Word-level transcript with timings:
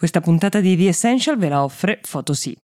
Questa 0.00 0.22
puntata 0.22 0.60
di 0.60 0.78
The 0.78 0.88
Essential 0.88 1.36
ve 1.36 1.50
la 1.50 1.62
offre 1.62 2.00
Photosy. 2.00 2.56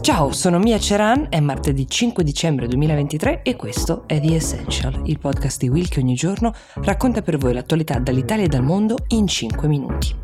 Ciao, 0.00 0.32
sono 0.32 0.58
Mia 0.58 0.78
Ceran, 0.78 1.26
è 1.28 1.40
martedì 1.40 1.86
5 1.86 2.24
dicembre 2.24 2.66
2023 2.68 3.42
e 3.42 3.54
questo 3.54 4.04
è 4.06 4.18
The 4.18 4.36
Essential, 4.36 5.02
il 5.04 5.18
podcast 5.18 5.60
di 5.60 5.68
Will 5.68 5.88
che 5.88 6.00
ogni 6.00 6.14
giorno 6.14 6.54
racconta 6.76 7.20
per 7.20 7.36
voi 7.36 7.52
l'attualità 7.52 7.98
dall'Italia 7.98 8.46
e 8.46 8.48
dal 8.48 8.62
mondo 8.62 8.96
in 9.08 9.26
5 9.26 9.68
minuti. 9.68 10.16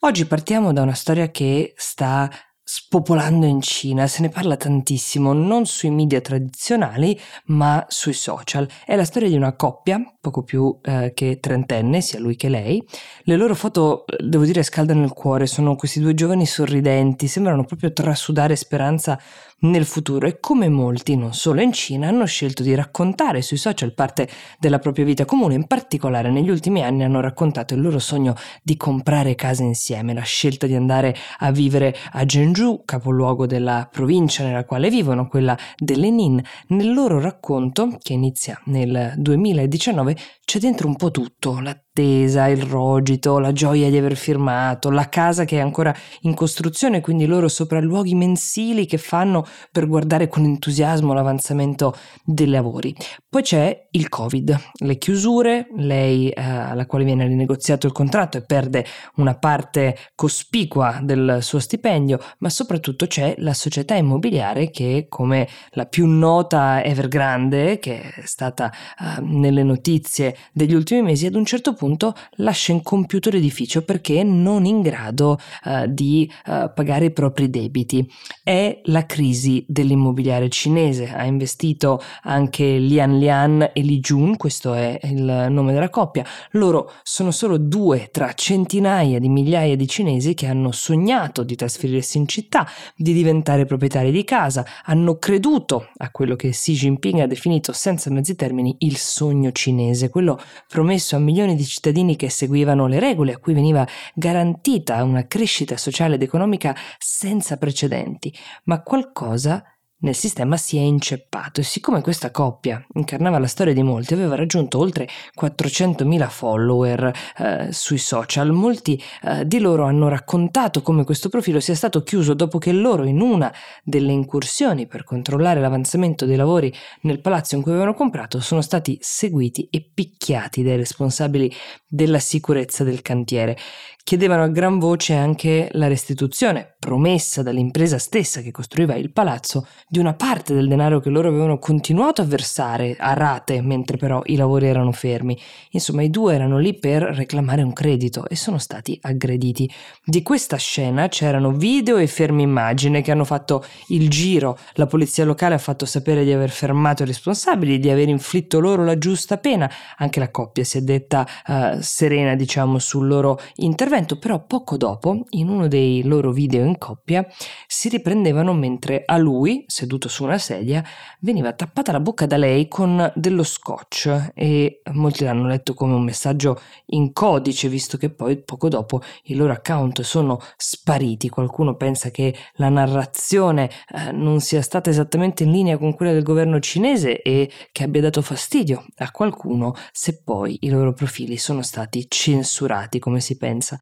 Oggi 0.00 0.26
partiamo 0.26 0.72
da 0.72 0.82
una 0.82 0.94
storia 0.94 1.30
che 1.30 1.74
sta 1.76 2.28
spopolando 2.70 3.46
in 3.46 3.62
Cina, 3.62 4.06
se 4.06 4.20
ne 4.20 4.28
parla 4.28 4.58
tantissimo, 4.58 5.32
non 5.32 5.64
sui 5.64 5.88
media 5.88 6.20
tradizionali, 6.20 7.18
ma 7.46 7.82
sui 7.88 8.12
social. 8.12 8.68
È 8.84 8.94
la 8.94 9.06
storia 9.06 9.30
di 9.30 9.36
una 9.36 9.56
coppia, 9.56 9.98
poco 10.20 10.42
più 10.42 10.78
eh, 10.82 11.12
che 11.14 11.38
trentenne, 11.40 12.02
sia 12.02 12.20
lui 12.20 12.36
che 12.36 12.50
lei. 12.50 12.86
Le 13.22 13.36
loro 13.36 13.54
foto, 13.54 14.04
devo 14.22 14.44
dire, 14.44 14.62
scaldano 14.62 15.02
il 15.02 15.14
cuore, 15.14 15.46
sono 15.46 15.76
questi 15.76 15.98
due 15.98 16.12
giovani 16.12 16.44
sorridenti, 16.44 17.26
sembrano 17.26 17.64
proprio 17.64 17.90
trasudare 17.90 18.54
speranza 18.54 19.18
nel 19.60 19.86
futuro 19.86 20.26
e 20.26 20.38
come 20.38 20.68
molti, 20.68 21.16
non 21.16 21.32
solo 21.32 21.60
in 21.62 21.72
Cina, 21.72 22.08
hanno 22.08 22.26
scelto 22.26 22.62
di 22.62 22.74
raccontare 22.74 23.42
sui 23.42 23.56
social 23.56 23.92
parte 23.92 24.28
della 24.58 24.78
propria 24.78 25.04
vita 25.04 25.24
comune, 25.24 25.54
in 25.54 25.66
particolare 25.66 26.30
negli 26.30 26.50
ultimi 26.50 26.82
anni 26.82 27.02
hanno 27.02 27.20
raccontato 27.20 27.74
il 27.74 27.80
loro 27.80 27.98
sogno 27.98 28.34
di 28.62 28.76
comprare 28.76 29.34
casa 29.34 29.62
insieme, 29.62 30.14
la 30.14 30.20
scelta 30.20 30.66
di 30.66 30.74
andare 30.74 31.16
a 31.38 31.50
vivere 31.50 31.96
a 32.12 32.24
Zhengzhou, 32.58 32.82
capoluogo 32.84 33.46
della 33.46 33.88
provincia 33.90 34.42
nella 34.42 34.64
quale 34.64 34.90
vivono, 34.90 35.28
quella 35.28 35.56
dell'Enin. 35.76 36.42
Nel 36.68 36.92
loro 36.92 37.20
racconto, 37.20 37.96
che 38.02 38.14
inizia 38.14 38.60
nel 38.66 39.14
2019, 39.16 40.16
c'è 40.44 40.58
dentro 40.58 40.88
un 40.88 40.96
po' 40.96 41.10
tutto, 41.10 41.60
la 41.60 41.78
l'attesa, 41.98 42.46
il 42.46 42.62
rogito, 42.62 43.38
la 43.38 43.52
gioia 43.52 43.90
di 43.90 43.98
aver 43.98 44.16
firmato, 44.16 44.90
la 44.90 45.08
casa 45.08 45.44
che 45.44 45.58
è 45.58 45.60
ancora 45.60 45.94
in 46.22 46.34
costruzione, 46.34 47.00
quindi 47.00 47.26
loro 47.26 47.48
sopralluoghi 47.48 48.14
mensili 48.14 48.86
che 48.86 48.98
fanno 48.98 49.44
per 49.72 49.88
guardare 49.88 50.28
con 50.28 50.44
entusiasmo 50.44 51.12
l'avanzamento 51.12 51.96
dei 52.24 52.48
lavori. 52.48 52.94
Poi 53.28 53.42
c'è 53.42 53.88
il 53.90 54.08
Covid, 54.08 54.58
le 54.74 54.96
chiusure, 54.96 55.68
lei 55.76 56.30
eh, 56.30 56.40
alla 56.40 56.86
quale 56.86 57.04
viene 57.04 57.26
rinegoziato 57.26 57.86
il 57.86 57.92
contratto 57.92 58.38
e 58.38 58.42
perde 58.42 58.84
una 59.16 59.36
parte 59.36 59.96
cospicua 60.14 61.00
del 61.02 61.38
suo 61.40 61.58
stipendio, 61.58 62.20
ma 62.38 62.48
soprattutto 62.48 63.06
c'è 63.06 63.34
la 63.38 63.54
società 63.54 63.94
immobiliare 63.94 64.70
che 64.70 65.06
come 65.08 65.48
la 65.70 65.86
più 65.86 66.06
nota 66.06 66.82
Evergrande, 66.84 67.78
che 67.78 68.00
è 68.00 68.22
stata 68.24 68.70
eh, 68.70 69.20
nelle 69.22 69.62
notizie 69.62 70.36
degli 70.52 70.74
ultimi 70.74 71.02
mesi, 71.02 71.26
ad 71.26 71.34
un 71.34 71.44
certo 71.44 71.72
punto 71.74 71.87
punto 71.88 72.14
lascia 72.36 72.72
incompiuto 72.72 73.30
l'edificio 73.30 73.82
perché 73.82 74.22
non 74.22 74.66
in 74.66 74.82
grado 74.82 75.38
uh, 75.64 75.86
di 75.86 76.30
uh, 76.46 76.70
pagare 76.74 77.06
i 77.06 77.12
propri 77.12 77.48
debiti. 77.48 78.06
È 78.42 78.80
la 78.84 79.06
crisi 79.06 79.64
dell'immobiliare 79.66 80.50
cinese. 80.50 81.08
Ha 81.08 81.24
investito 81.24 82.02
anche 82.22 82.76
Lian 82.76 83.18
Lian 83.18 83.70
e 83.72 83.80
Li 83.80 84.00
Jun, 84.00 84.36
questo 84.36 84.74
è 84.74 85.00
il 85.04 85.46
nome 85.48 85.72
della 85.72 85.88
coppia. 85.88 86.24
Loro 86.52 86.92
sono 87.02 87.30
solo 87.30 87.56
due 87.56 88.08
tra 88.10 88.34
centinaia 88.34 89.18
di 89.18 89.28
migliaia 89.28 89.76
di 89.76 89.88
cinesi 89.88 90.34
che 90.34 90.46
hanno 90.46 90.72
sognato 90.72 91.42
di 91.42 91.56
trasferirsi 91.56 92.18
in 92.18 92.28
città, 92.28 92.68
di 92.94 93.14
diventare 93.14 93.64
proprietari 93.64 94.10
di 94.10 94.24
casa, 94.24 94.66
hanno 94.84 95.16
creduto 95.18 95.88
a 95.96 96.10
quello 96.10 96.36
che 96.36 96.50
Xi 96.50 96.74
Jinping 96.74 97.20
ha 97.20 97.26
definito 97.26 97.72
senza 97.72 98.10
mezzi 98.10 98.34
termini 98.34 98.76
il 98.80 98.98
sogno 98.98 99.52
cinese, 99.52 100.10
quello 100.10 100.38
promesso 100.66 101.16
a 101.16 101.18
milioni 101.18 101.54
di 101.54 101.64
cittadini 101.68 102.16
che 102.16 102.30
seguivano 102.30 102.86
le 102.86 102.98
regole 102.98 103.34
a 103.34 103.38
cui 103.38 103.54
veniva 103.54 103.86
garantita 104.14 105.02
una 105.04 105.26
crescita 105.26 105.76
sociale 105.76 106.16
ed 106.16 106.22
economica 106.22 106.74
senza 106.98 107.56
precedenti, 107.56 108.34
ma 108.64 108.82
qualcosa 108.82 109.62
nel 110.00 110.14
sistema 110.14 110.56
si 110.56 110.76
è 110.76 110.80
inceppato 110.80 111.60
e 111.60 111.64
siccome 111.64 112.02
questa 112.02 112.30
coppia 112.30 112.84
incarnava 112.94 113.38
la 113.38 113.46
storia 113.46 113.72
di 113.72 113.82
molti, 113.82 114.14
aveva 114.14 114.36
raggiunto 114.36 114.78
oltre 114.78 115.08
400.000 115.38 116.28
follower 116.28 117.12
eh, 117.38 117.68
sui 117.72 117.98
social, 117.98 118.52
molti 118.52 119.02
eh, 119.22 119.46
di 119.46 119.58
loro 119.58 119.84
hanno 119.84 120.08
raccontato 120.08 120.82
come 120.82 121.04
questo 121.04 121.28
profilo 121.28 121.58
sia 121.58 121.74
stato 121.74 122.02
chiuso 122.02 122.34
dopo 122.34 122.58
che 122.58 122.72
loro 122.72 123.04
in 123.04 123.20
una 123.20 123.52
delle 123.82 124.12
incursioni 124.12 124.86
per 124.86 125.02
controllare 125.02 125.60
l'avanzamento 125.60 126.26
dei 126.26 126.36
lavori 126.36 126.72
nel 127.02 127.20
palazzo 127.20 127.56
in 127.56 127.62
cui 127.62 127.72
avevano 127.72 127.94
comprato 127.94 128.40
sono 128.40 128.60
stati 128.60 128.98
seguiti 129.00 129.68
e 129.70 129.90
picchiati 129.92 130.62
dai 130.62 130.76
responsabili 130.76 131.52
della 131.88 132.20
sicurezza 132.20 132.84
del 132.84 133.02
cantiere. 133.02 133.56
Chiedevano 134.04 134.44
a 134.44 134.48
gran 134.48 134.78
voce 134.78 135.12
anche 135.12 135.68
la 135.72 135.86
restituzione, 135.86 136.76
promessa 136.88 137.42
dall'impresa 137.42 137.98
stessa 137.98 138.40
che 138.40 138.50
costruiva 138.50 138.94
il 138.94 139.12
palazzo, 139.12 139.66
di 139.86 139.98
una 139.98 140.14
parte 140.14 140.54
del 140.54 140.68
denaro 140.68 141.00
che 141.00 141.10
loro 141.10 141.28
avevano 141.28 141.58
continuato 141.58 142.22
a 142.22 142.24
versare 142.24 142.96
a 142.98 143.12
rate 143.12 143.60
mentre 143.60 143.98
però 143.98 144.22
i 144.24 144.36
lavori 144.36 144.68
erano 144.68 144.90
fermi. 144.92 145.38
Insomma, 145.72 146.00
i 146.00 146.08
due 146.08 146.34
erano 146.34 146.56
lì 146.56 146.72
per 146.72 147.02
reclamare 147.02 147.60
un 147.60 147.74
credito 147.74 148.26
e 148.26 148.36
sono 148.36 148.56
stati 148.56 148.98
aggrediti. 149.02 149.70
Di 150.02 150.22
questa 150.22 150.56
scena 150.56 151.08
c'erano 151.08 151.52
video 151.52 151.98
e 151.98 152.06
fermi 152.06 152.42
immagine 152.42 153.02
che 153.02 153.10
hanno 153.10 153.26
fatto 153.26 153.62
il 153.88 154.08
giro. 154.08 154.56
La 154.72 154.86
polizia 154.86 155.26
locale 155.26 155.56
ha 155.56 155.58
fatto 155.58 155.84
sapere 155.84 156.24
di 156.24 156.32
aver 156.32 156.48
fermato 156.48 157.02
i 157.02 157.06
responsabili, 157.06 157.78
di 157.78 157.90
aver 157.90 158.08
inflitto 158.08 158.60
loro 158.60 158.82
la 158.82 158.96
giusta 158.96 159.36
pena. 159.36 159.70
Anche 159.98 160.20
la 160.20 160.30
coppia 160.30 160.64
si 160.64 160.78
è 160.78 160.80
detta 160.80 161.26
uh, 161.48 161.82
serena, 161.82 162.34
diciamo, 162.34 162.78
sul 162.78 163.06
loro 163.06 163.38
intervento, 163.56 164.16
però 164.16 164.42
poco 164.46 164.78
dopo, 164.78 165.26
in 165.30 165.50
uno 165.50 165.68
dei 165.68 166.02
loro 166.04 166.32
video 166.32 166.64
in 166.64 166.77
coppia, 166.78 167.26
si 167.66 167.88
riprendevano 167.88 168.54
mentre 168.54 169.02
a 169.04 169.16
lui, 169.16 169.64
seduto 169.66 170.08
su 170.08 170.24
una 170.24 170.38
sedia, 170.38 170.82
veniva 171.20 171.52
tappata 171.52 171.92
la 171.92 172.00
bocca 172.00 172.26
da 172.26 172.36
lei 172.36 172.68
con 172.68 173.10
dello 173.14 173.42
scotch 173.42 174.30
e 174.34 174.80
molti 174.92 175.24
l'hanno 175.24 175.46
letto 175.46 175.74
come 175.74 175.94
un 175.94 176.04
messaggio 176.04 176.60
in 176.86 177.12
codice, 177.12 177.68
visto 177.68 177.96
che 177.96 178.10
poi 178.10 178.42
poco 178.42 178.68
dopo 178.68 179.02
i 179.24 179.34
loro 179.34 179.52
account 179.52 180.00
sono 180.02 180.40
spariti. 180.56 181.28
Qualcuno 181.28 181.76
pensa 181.76 182.10
che 182.10 182.34
la 182.54 182.68
narrazione 182.68 183.70
eh, 183.88 184.12
non 184.12 184.40
sia 184.40 184.62
stata 184.62 184.90
esattamente 184.90 185.42
in 185.44 185.50
linea 185.52 185.78
con 185.78 185.94
quella 185.94 186.12
del 186.12 186.22
governo 186.22 186.60
cinese 186.60 187.22
e 187.22 187.50
che 187.72 187.84
abbia 187.84 188.00
dato 188.00 188.22
fastidio 188.22 188.84
a 188.96 189.10
qualcuno 189.10 189.74
se 189.92 190.22
poi 190.22 190.58
i 190.60 190.70
loro 190.70 190.92
profili 190.92 191.36
sono 191.36 191.62
stati 191.62 192.06
censurati, 192.08 192.98
come 192.98 193.20
si 193.20 193.36
pensa. 193.36 193.78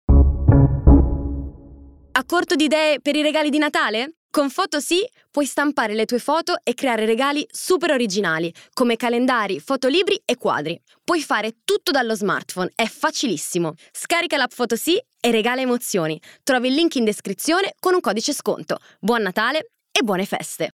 Corto 2.27 2.57
di 2.57 2.65
idee 2.65 3.01
per 3.01 3.15
i 3.15 3.23
regali 3.23 3.51
di 3.51 3.59
Natale? 3.59 4.17
Con 4.29 4.51
Photosy 4.51 5.07
puoi 5.31 5.47
stampare 5.47 5.95
le 5.95 6.07
tue 6.07 6.19
foto 6.19 6.57
e 6.65 6.75
creare 6.75 7.07
regali 7.07 7.47
super 7.49 7.93
originali, 7.93 8.53
come 8.75 8.97
calendari, 8.97 9.61
fotolibri 9.61 10.21
e 10.25 10.37
quadri. 10.37 10.79
Puoi 11.05 11.23
fare 11.23 11.59
tutto 11.65 11.93
dallo 11.93 12.17
smartphone, 12.17 12.73
è 12.75 12.87
facilissimo. 12.87 13.75
Scarica 13.93 14.37
l'app 14.37 14.51
Photosy 14.57 14.99
e 15.21 15.31
regala 15.31 15.61
emozioni. 15.61 16.21
Trovi 16.43 16.67
il 16.67 16.75
link 16.75 16.97
in 16.97 17.05
descrizione 17.05 17.75
con 17.79 17.95
un 17.95 18.01
codice 18.01 18.33
sconto. 18.33 18.79
Buon 18.99 19.23
Natale 19.23 19.71
e 19.93 20.03
buone 20.03 20.27
feste! 20.27 20.73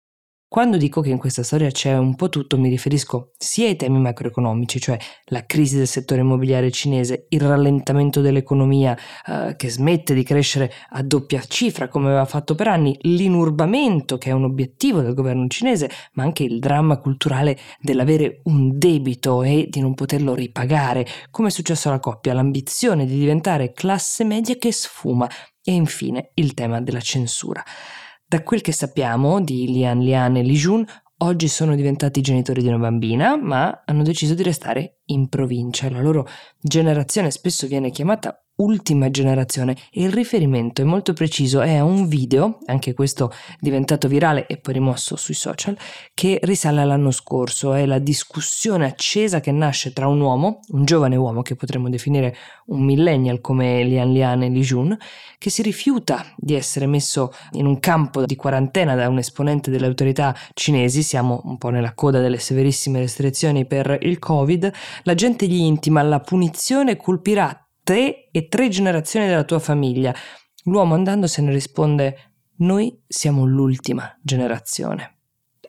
Quando 0.51 0.75
dico 0.75 0.99
che 0.99 1.11
in 1.11 1.17
questa 1.17 1.43
storia 1.43 1.71
c'è 1.71 1.97
un 1.97 2.13
po' 2.15 2.27
tutto, 2.27 2.57
mi 2.57 2.67
riferisco 2.67 3.31
sia 3.37 3.67
ai 3.67 3.77
temi 3.77 3.99
macroeconomici, 4.01 4.81
cioè 4.81 4.97
la 5.27 5.45
crisi 5.45 5.77
del 5.77 5.87
settore 5.87 6.19
immobiliare 6.19 6.69
cinese, 6.71 7.27
il 7.29 7.39
rallentamento 7.39 8.19
dell'economia 8.19 8.93
eh, 9.27 9.55
che 9.55 9.69
smette 9.69 10.13
di 10.13 10.23
crescere 10.23 10.69
a 10.89 11.03
doppia 11.03 11.39
cifra 11.39 11.87
come 11.87 12.07
aveva 12.07 12.25
fatto 12.25 12.53
per 12.53 12.67
anni, 12.67 12.97
l'inurbamento 13.03 14.17
che 14.17 14.31
è 14.31 14.33
un 14.33 14.43
obiettivo 14.43 14.99
del 14.99 15.13
governo 15.13 15.47
cinese, 15.47 15.89
ma 16.15 16.23
anche 16.23 16.43
il 16.43 16.59
dramma 16.59 16.97
culturale 16.97 17.57
dell'avere 17.79 18.41
un 18.43 18.77
debito 18.77 19.43
e 19.43 19.67
di 19.69 19.79
non 19.79 19.93
poterlo 19.93 20.35
ripagare, 20.35 21.07
come 21.29 21.47
è 21.47 21.51
successo 21.51 21.87
alla 21.87 22.01
coppia, 22.01 22.33
l'ambizione 22.33 23.05
di 23.05 23.17
diventare 23.17 23.71
classe 23.71 24.25
media 24.25 24.55
che 24.57 24.73
sfuma 24.73 25.29
e 25.63 25.71
infine 25.71 26.31
il 26.33 26.53
tema 26.53 26.81
della 26.81 26.99
censura. 26.99 27.63
Da 28.31 28.43
quel 28.43 28.61
che 28.61 28.71
sappiamo 28.71 29.41
di 29.41 29.69
Lian 29.69 29.99
Lian 29.99 30.37
e 30.37 30.41
Li 30.41 30.53
Jun, 30.53 30.85
oggi 31.17 31.49
sono 31.49 31.75
diventati 31.75 32.21
genitori 32.21 32.61
di 32.61 32.69
una 32.69 32.77
bambina, 32.77 33.35
ma 33.35 33.83
hanno 33.85 34.03
deciso 34.03 34.35
di 34.35 34.41
restare 34.41 35.01
in 35.07 35.27
provincia. 35.27 35.89
La 35.89 35.99
loro 35.99 36.25
generazione 36.57 37.29
spesso 37.29 37.67
viene 37.67 37.91
chiamata 37.91 38.41
ultima 38.61 39.09
generazione. 39.09 39.75
E 39.91 40.03
il 40.03 40.11
riferimento 40.11 40.81
è 40.81 40.85
molto 40.85 41.13
preciso, 41.13 41.61
è 41.61 41.79
un 41.79 42.07
video, 42.07 42.59
anche 42.65 42.93
questo 42.93 43.31
diventato 43.59 44.07
virale 44.07 44.45
e 44.47 44.57
poi 44.57 44.73
rimosso 44.73 45.15
sui 45.15 45.33
social, 45.33 45.77
che 46.13 46.39
risale 46.43 46.81
all'anno 46.81 47.11
scorso, 47.11 47.73
è 47.73 47.85
la 47.85 47.99
discussione 47.99 48.85
accesa 48.85 49.39
che 49.39 49.51
nasce 49.51 49.93
tra 49.93 50.07
un 50.07 50.19
uomo, 50.19 50.59
un 50.69 50.85
giovane 50.85 51.15
uomo 51.15 51.41
che 51.41 51.55
potremmo 51.55 51.89
definire 51.89 52.35
un 52.67 52.83
millennial 52.83 53.41
come 53.41 53.83
Lian 53.83 54.11
Lian 54.11 54.43
e 54.43 54.49
Li 54.49 54.61
Jun, 54.61 54.97
che 55.37 55.49
si 55.49 55.61
rifiuta 55.61 56.33
di 56.37 56.53
essere 56.55 56.85
messo 56.85 57.33
in 57.53 57.65
un 57.65 57.79
campo 57.79 58.25
di 58.25 58.35
quarantena 58.35 58.95
da 58.95 59.09
un 59.09 59.17
esponente 59.17 59.71
delle 59.71 59.87
autorità 59.87 60.35
cinesi, 60.53 61.03
siamo 61.03 61.41
un 61.45 61.57
po' 61.57 61.69
nella 61.69 61.93
coda 61.93 62.19
delle 62.19 62.37
severissime 62.37 62.99
restrizioni 62.99 63.65
per 63.65 63.97
il 64.01 64.19
Covid, 64.19 64.71
la 65.03 65.15
gente 65.15 65.47
gli 65.47 65.59
intima 65.59 66.01
la 66.01 66.19
punizione 66.19 66.95
colpirà 66.95 67.65
te 67.83 68.29
e 68.31 68.47
tre 68.47 68.69
generazioni 68.69 69.27
della 69.27 69.43
tua 69.43 69.59
famiglia. 69.59 70.13
L'uomo 70.65 70.93
andandosene 70.93 71.51
risponde 71.51 72.31
noi 72.57 73.01
siamo 73.07 73.45
l'ultima 73.45 74.17
generazione. 74.21 75.15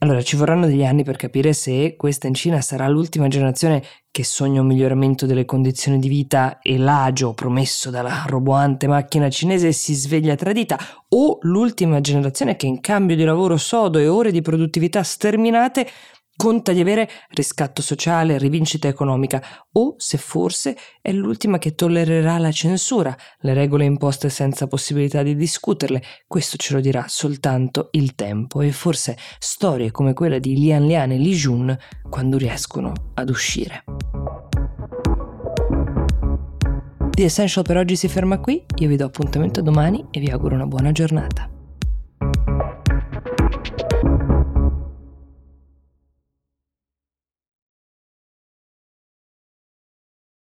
Allora 0.03 0.21
ci 0.21 0.35
vorranno 0.35 0.67
degli 0.67 0.85
anni 0.85 1.05
per 1.05 1.17
capire 1.17 1.53
se 1.53 1.95
questa 1.97 2.27
in 2.27 2.35
Cina 2.35 2.61
sarà 2.61 2.89
l'ultima 2.89 3.29
generazione 3.29 3.85
che 4.11 4.25
sogna 4.25 4.61
un 4.61 4.67
miglioramento 4.67 5.27
delle 5.27 5.45
condizioni 5.45 6.01
di 6.01 6.09
vita 6.09 6.59
e 6.59 6.77
l'agio 6.77 7.35
promesso 7.35 7.89
dalla 7.89 8.25
roboante 8.27 8.89
macchina 8.89 9.31
cinese 9.31 9.71
si 9.71 9.95
sveglia 9.95 10.35
tradita 10.35 10.77
o 11.11 11.39
l'ultima 11.43 12.01
generazione 12.01 12.57
che 12.57 12.67
in 12.67 12.81
cambio 12.81 13.15
di 13.15 13.23
lavoro 13.23 13.57
sodo 13.57 13.99
e 13.99 14.09
ore 14.09 14.33
di 14.33 14.43
produttività 14.43 15.05
sterminate 15.05 15.89
conta 16.43 16.73
di 16.73 16.81
avere 16.81 17.09
riscatto 17.29 17.83
sociale, 17.83 18.37
rivincita 18.37 18.89
economica, 18.89 19.41
o 19.75 19.95
se 19.97 20.19
forse 20.19 20.77
è 21.01 21.13
l'ultima 21.13 21.59
che 21.59 21.77
tollererà 21.77 22.37
la 22.39 22.51
censura, 22.51 23.17
le 23.43 23.55
regole 23.55 23.85
imposte 23.85 24.29
senza 24.29 24.67
possibilità 24.67 25.23
di 25.23 25.37
discuterle. 25.37 26.03
Questo 26.27 26.57
ce 26.57 26.75
lo 26.75 26.81
dirà 26.81 27.05
soltanto 27.07 27.91
il 27.93 28.17
tempo 28.17 28.61
e 28.61 28.73
forse 28.73 29.17
storie 29.39 29.93
come 29.93 30.15
quella 30.15 30.41
di 30.41 30.59
Lian 30.59 30.85
Lian 30.85 31.13
e 31.13 31.19
Li 31.19 31.33
Jun 31.33 31.79
quando 32.11 32.39
riescono 32.39 32.93
ad 33.15 33.31
uscire. 33.31 33.85
The 37.11 37.23
Essential 37.23 37.65
per 37.65 37.77
oggi 37.77 37.95
si 37.95 38.09
ferma 38.09 38.41
qui, 38.41 38.65
io 38.79 38.89
vi 38.89 38.97
do 38.97 39.05
appuntamento 39.05 39.63
domani 39.63 40.07
e 40.11 40.19
vi 40.19 40.33
auguro 40.33 40.57
una 40.57 40.67
buona 40.67 40.91
giornata. 40.91 41.52